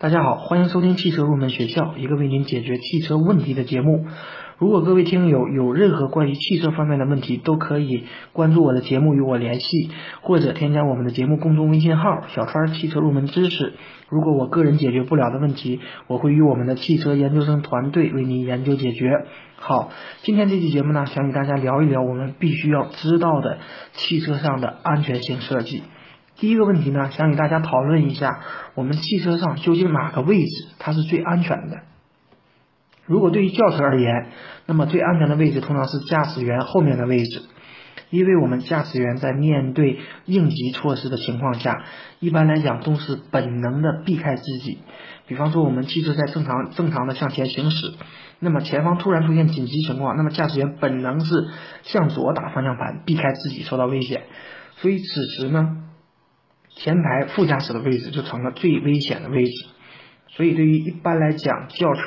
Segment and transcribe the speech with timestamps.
[0.00, 4.06] 大家好，欢迎收听汽车入门学校，一个为您解决汽车问题的节目。
[4.56, 9.90] 如果各位听友有任何关于汽车方面的问题，都可以关注我的节目与我联系，
[10.22, 13.74] 或者添加我们的节目公众微信号“小川汽车入门知识”。
[14.08, 19.26] 如果我个人解决不了的问题，我会与我们的汽车研究生团队为您研究解决。
[19.56, 19.90] 好，
[20.22, 23.58] 今天这期节目呢，想与大家聊一聊我们必须要知道的
[23.92, 25.82] 汽车上的安全性设计。
[26.40, 28.40] 第一个问题呢，想与大家讨论一下，
[28.74, 31.82] 我们汽车上究竟哪个位置它是最安全的？
[33.04, 34.28] 如果对于轿车而言，
[34.66, 37.42] 那么最安全的位置通常是驾驶员后面的位置，
[38.08, 41.84] 因为我们驾驶员在面对应急措施的情况下，
[42.20, 44.78] 一般来讲都是本能的避开自己。
[45.26, 47.92] 比方说，我们汽车在正常正常的向前行驶，
[48.38, 51.48] 那么前方突然出现紧急情况，那么驾驶员本能是
[51.82, 54.22] 向左打方向盘，避开自己受到危险。
[54.76, 55.84] 所以此时呢？
[56.82, 59.52] 前排副驾驶的位置就成了最危险的位置，
[60.28, 62.02] 所以对于一般来讲，轿车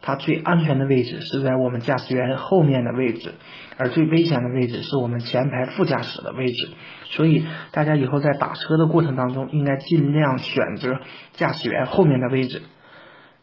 [0.00, 3.34] 它最安全的位置是在我们驾驶员后面的位置，
[3.78, 6.68] 而最危险的位置是我们前排副驾驶的位置。
[7.06, 11.00] 所以大家以后在打车的过程当中，应该尽量选择
[11.32, 12.62] 驾驶员后面的位置。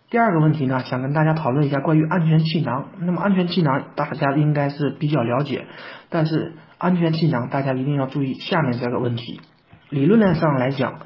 [0.10, 2.90] 第二个问题呢，想跟大家讨论一下关于安全气囊。
[3.02, 5.66] 那么安全气囊大家应该是比较了解，
[6.10, 9.42] 但是安全气囊大家一定要注意下面这个问题。
[9.90, 11.00] 理论上来讲，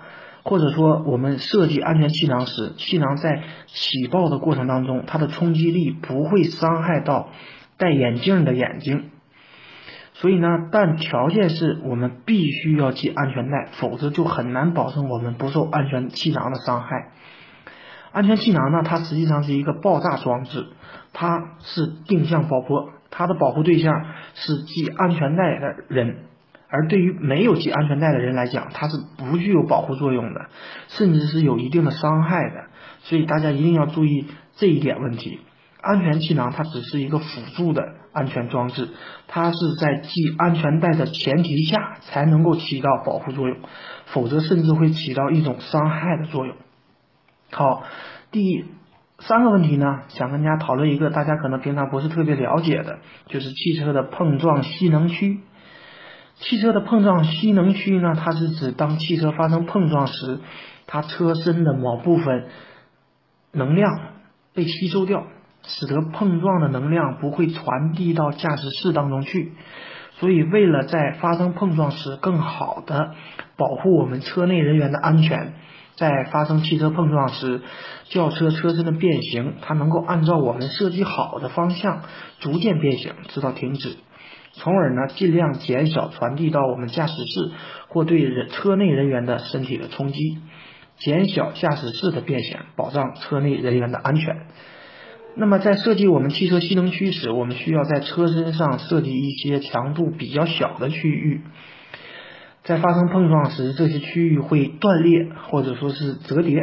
[0.43, 7.29] 或者说我们设计安全气囊时，气囊在起爆的过程当中，它的冲击力不会伤害到
[7.77, 9.09] 戴眼镜的眼睛。
[10.15, 17.11] 所以呢，但条件是我们必须要系安全带，否则就很难保证我们不受安全气囊的伤害。
[18.11, 20.67] 安全气囊呢，它实际上是一个爆炸装置，
[21.13, 26.25] 它是定向爆破，它的保护对象是系安全带的人。
[26.75, 30.47] 而对于没有系安全带的人来讲，它是不具有保护作用的，
[30.87, 32.63] 甚至是有一定的伤害的。
[33.03, 35.39] 所以大家一定要注意这一点问题。
[35.79, 38.89] 安全气囊它只是一个辅助的安全装置，
[39.27, 43.57] 它是在系安全带的前提下才能够起到保护作用，
[44.07, 46.55] 否则甚至会起到一种伤害的作用。
[47.51, 47.83] 好，
[48.31, 48.65] 第
[49.19, 52.97] 三个问题呢，想跟大家讨论一个大家可能平常不是特别了解的，
[53.27, 55.41] 就是汽车的碰撞吸能区。
[56.45, 60.39] 汽车的碰撞吸能区呢，它是指当汽车发生碰撞时，
[60.87, 62.47] 它车身的某部分
[63.53, 63.91] 能量
[64.53, 65.25] 被吸收掉，
[65.65, 69.53] 使得碰撞的能量不会传递到驾驶室当中去。
[70.19, 73.15] 所以，为了在发生碰撞时更好的
[73.55, 75.53] 保护我们车内人员的安全，
[75.95, 77.61] 在发生汽车碰撞时，
[78.09, 82.03] 轿车车身的变形，它能够按照我们设计好的方向
[82.39, 83.95] 逐渐变形，直到停止。
[84.55, 87.51] 从而呢，尽量减少传递到我们驾驶室
[87.87, 90.37] 或对人车内人员的身体的冲击，
[90.99, 94.45] 减小驾驶室的变形，保障车内人员的安全。
[95.35, 101.41] 那么在设计我们汽车吸能区时，我们需要在车身上设计一些强度比较小的区域，
[102.63, 106.59] 在发生碰撞时，这些区域会断裂或者说是折叠，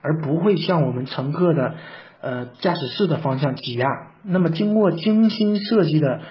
[0.00, 1.74] 而不会向我们乘客的
[2.22, 3.86] 呃驾驶室的方向挤压。
[4.24, 6.22] 那么经过精心设计的。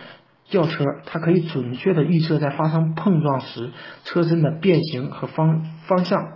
[0.49, 3.71] 轿车它可以准确的预测在发生碰撞时
[4.03, 6.33] 车身的变形和方方向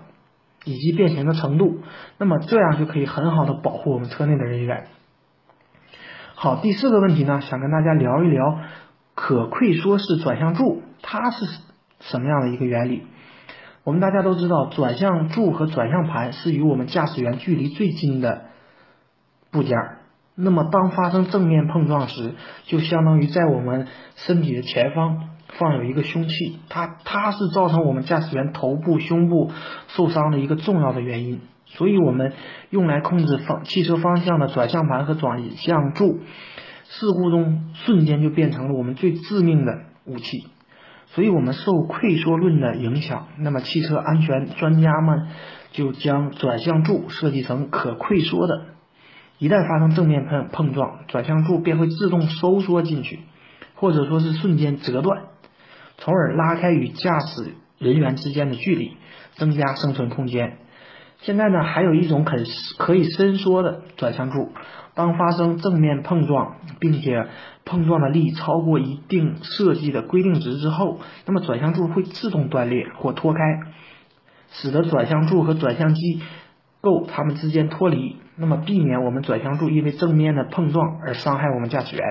[0.65, 1.79] 以及变形的程度，
[2.17, 4.87] 那么这样就可以很好的保护我们车内的人员。
[6.35, 8.59] 好，第四个问题呢，想跟大家聊一聊
[9.15, 11.45] 可溃缩式转向柱，它是
[11.99, 13.03] 什么样的一个原理？
[13.83, 18.45] 我们大家都知道，转向柱和转向盘是与我们驾驶员距离最近的
[19.51, 19.77] 部件。
[20.35, 22.33] 那么，当发生正面碰撞时，
[22.63, 29.51] 就相当于在我们身体的前方放有一个凶器，它它是造成我们驾驶员头部、胸部
[29.87, 31.41] 受伤的一个重要的原因。
[31.65, 32.33] 所以，我们
[32.69, 36.19] 用来控制方汽车方向的转向盘和转向柱，
[36.85, 40.47] 事故中瞬间就变成了我们最致命的武器。
[41.07, 45.27] 所以，我们受溃缩论的影响，那么汽车安全专家们
[45.71, 48.65] 就将转向柱设计成可溃缩的。
[49.41, 53.21] 一旦发生正面碰碰撞，转向柱便会自动收缩进去，
[53.73, 55.23] 或者说是瞬间折断，
[55.97, 58.97] 从而拉开与驾驶人员之间的距离，
[59.33, 60.59] 增加生存空间。
[61.21, 62.37] 现在呢，还有一种可
[62.77, 64.51] 可以伸缩的转向柱，
[64.93, 67.25] 当发生正面碰撞，并且
[67.65, 73.39] 碰撞的力超过一定设计的规定值之后，那么转向柱会自动断裂或脱开，
[74.51, 76.21] 使得转向柱和转向机
[76.79, 78.17] 构它们之间脱离。
[78.41, 82.03] 那么避免我们转向柱因为正面的碰撞而伤害我们驾驶员。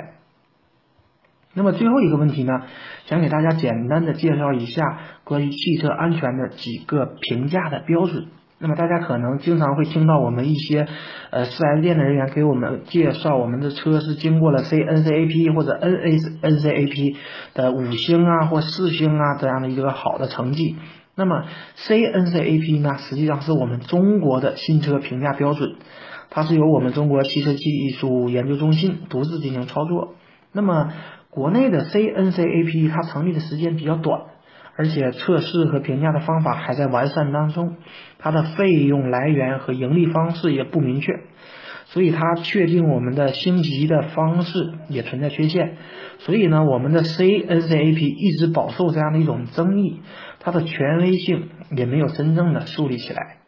[1.53, 2.63] 那么最后一个问题呢，
[3.07, 8.29] 想给大家简单的介绍一下关于汽车安全的几个评价的标准。
[8.61, 10.87] 那么大家可能经常会听到我们一些
[11.31, 17.17] 呃四 S 店的人员给我们介绍，我们的车是经过了 CNCAP 或者 NASNCAP
[17.55, 20.77] 的五星啊或四星啊这样的一个好的成绩。
[21.17, 21.45] 那么
[21.77, 25.77] CNCAP 呢，实际上是我们中国的新车评价标准，
[26.31, 30.15] 它是由我们中国汽车技术研究中心独自进行操作。
[30.53, 30.93] 那么
[31.29, 34.23] 国内的 CNCAP 它成立的时间比较短。
[34.77, 37.77] 而且测试和评价的方法还在完善当中，
[38.19, 41.13] 它的费用来源和盈利方式也不明确，
[41.85, 45.77] 所以它确定我们的星级的方式也存在缺陷，
[46.21, 50.01] 所以呢，我们的 CNCAP 一直饱受这样的一种争议，
[50.39, 53.40] 它的权威性也没有真正的树立起来。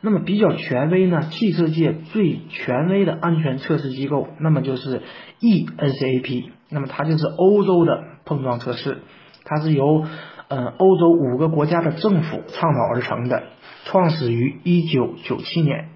[0.00, 5.02] 那么比较权威呢，汽车界最权威的安全测试机构，那么就是
[5.40, 8.98] ENCAP，那么它就是欧洲的碰撞测试，
[9.44, 10.04] 它是由。
[10.52, 13.44] 嗯，欧洲五个国家的政府倡导而成的，
[13.84, 15.90] 创始于一九九七年，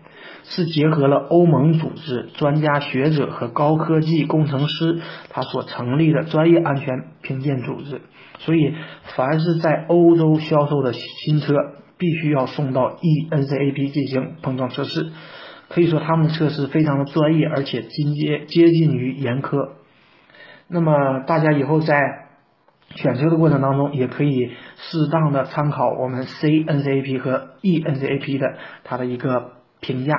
[0.44, 6.86] 是结合了欧盟组织、专家学者和高科技工程师他所成立的专业安全
[7.20, 8.02] 评鉴组织。
[8.38, 8.76] 所以，
[9.16, 11.56] 凡是在欧洲销售的新车，
[12.04, 15.10] 必须要送到 ENCAP 进行碰撞测试。
[15.68, 19.70] 可以说，他们的测试非常的专业，而且进阶接近于严苛。
[20.68, 21.96] 那么，大家以后在。
[22.96, 30.14] 选车的过程当中，也可以适当的参考我们 CNCAP 和 ENCAP 的它的一个评价。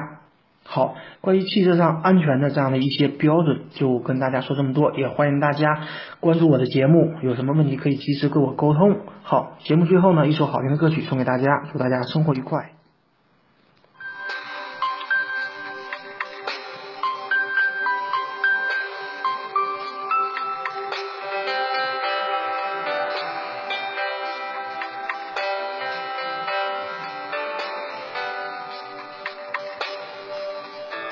[0.65, 5.83] 好，关于汽车上安全的这样的一些标准，就跟大家说这么多，也欢迎大家
[6.25, 9.01] 关注我的节目，有什么问题可以及时跟我沟通。
[9.21, 12.71] 好，节目最后呢，一首好听的歌曲送给大家，祝大家生活愉快。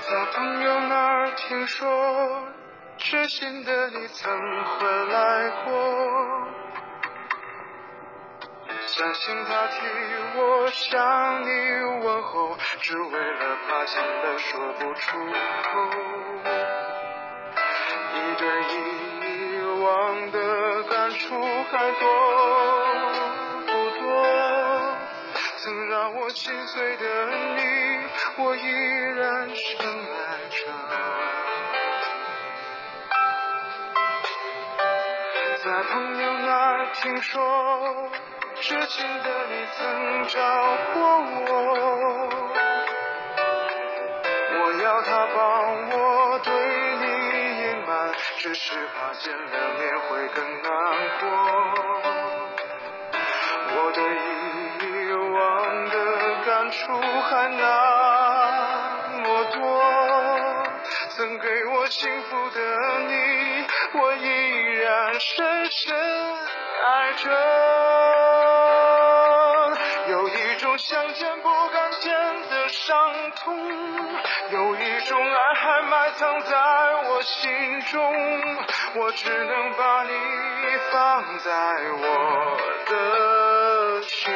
[0.09, 1.87] 在朋友那儿听说，
[3.13, 4.25] 痴心的你曾
[4.65, 5.71] 回来过。
[8.87, 9.85] 相信他替
[10.35, 11.47] 我向你
[12.03, 15.31] 问候，只为了怕见了说不出口。
[18.15, 21.39] 你对遗忘的感触
[21.69, 22.09] 还多
[23.67, 24.03] 不多？
[25.57, 27.05] 曾让我心碎的
[27.57, 27.61] 你，
[28.37, 28.59] 我依
[29.15, 30.22] 然深爱
[35.73, 37.41] 在朋友那听说，
[38.61, 40.39] 痴情的你曾找
[40.93, 41.49] 过我，
[44.53, 45.43] 我要他帮
[45.89, 46.53] 我对
[46.99, 47.05] 你
[47.63, 47.91] 隐瞒，
[48.37, 49.45] 只是怕见了
[49.79, 50.69] 面会更难
[51.19, 51.25] 过。
[53.75, 53.99] 我对
[54.85, 55.41] 遗忘
[55.89, 55.95] 的
[56.45, 57.61] 感触还那
[59.23, 59.57] 么多，
[61.09, 62.61] 曾给我幸福的，
[65.25, 65.95] 深深
[66.85, 67.31] 爱着。
[70.09, 72.13] 有一种想见不敢见
[72.49, 73.57] 的伤痛，
[74.51, 76.57] 有一种爱还埋藏在
[77.07, 78.13] 我心中，
[78.95, 80.11] 我只能把你
[80.91, 81.51] 放在
[82.01, 82.57] 我
[82.89, 82.93] 的。
[84.01, 84.33] 心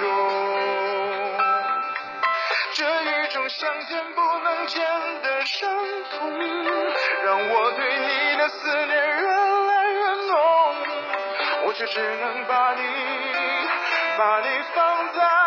[0.00, 0.04] 中，
[2.72, 4.82] 这一种想见不能见
[5.22, 5.68] 的伤
[6.18, 6.32] 痛，
[7.24, 9.25] 让我对你的思念越，
[11.76, 12.80] 却只能把你，
[14.16, 15.45] 把你放在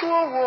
[0.00, 0.40] 过我，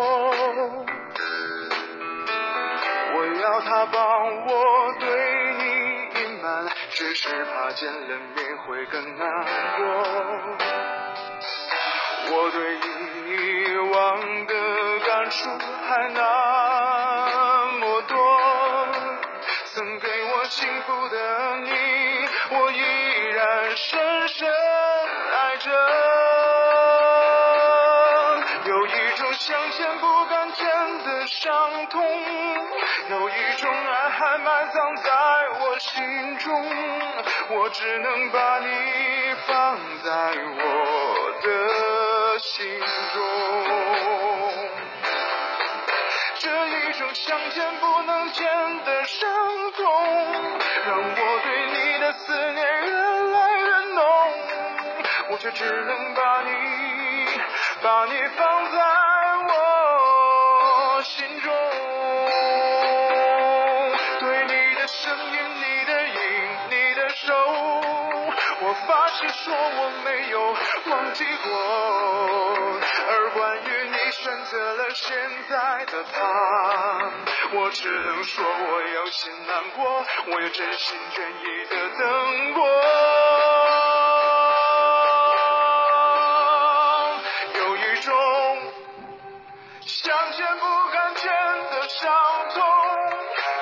[3.14, 4.00] 我要他帮
[4.46, 5.06] 我对
[5.54, 5.62] 你
[6.20, 9.28] 隐瞒，只是怕见了面会更难
[9.76, 9.82] 过。
[12.26, 12.58] 我对
[13.30, 13.94] 以往
[14.46, 14.52] 的
[15.06, 15.48] 感触
[15.86, 16.18] 还那
[17.78, 18.14] 么多，
[19.66, 21.70] 曾给我幸福的你，
[22.50, 22.80] 我依
[23.34, 24.14] 然深。
[24.26, 24.73] 深
[31.44, 32.02] 伤痛，
[33.10, 35.12] 有一种爱还埋藏在
[35.60, 36.50] 我心中，
[37.50, 40.10] 我只能把你放在
[40.56, 42.80] 我的心
[43.12, 43.20] 中。
[46.38, 48.46] 这一种相见不能见
[48.86, 49.28] 的伤
[49.76, 49.84] 痛，
[50.86, 54.02] 让我对你的思念越来越浓，
[55.28, 56.50] 我却只能把你，
[57.82, 58.80] 把你放在
[61.24, 61.50] 心中。
[64.20, 66.14] 对你的声音，你的影，
[66.68, 67.34] 你的手，
[68.60, 70.54] 我发誓说我没有
[70.90, 71.48] 忘记过。
[73.08, 75.16] 而关于你选择了现
[75.48, 76.20] 在的他，
[77.54, 82.68] 我只能说我有些难过，我也真心真意的等过。
[87.56, 88.12] 有一种
[89.86, 91.03] 相见不敢
[92.04, 92.12] 伤
[92.50, 92.62] 痛，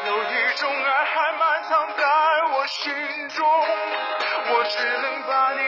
[0.08, 2.02] 有一种爱还埋藏在
[2.56, 5.58] 我心中，我只能把你